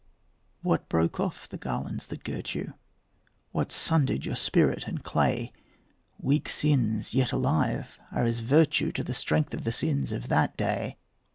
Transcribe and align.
What 0.63 0.89
broke 0.89 1.19
off 1.19 1.47
the 1.47 1.59
garlands 1.59 2.07
that 2.07 2.23
girt 2.23 2.55
you? 2.55 2.73
What 3.51 3.71
sundered 3.71 4.25
you 4.25 4.33
spirit 4.33 4.87
and 4.87 5.03
clay? 5.03 5.53
Weak 6.17 6.49
sins 6.49 7.13
yet 7.13 7.31
alive 7.31 7.99
are 8.11 8.23
as 8.25 8.39
virtue 8.39 8.91
To 8.93 9.03
the 9.03 9.13
strength 9.13 9.53
of 9.53 9.63
the 9.63 9.71
sins 9.71 10.11
of 10.11 10.27
that 10.29 10.57
day. 10.57 10.97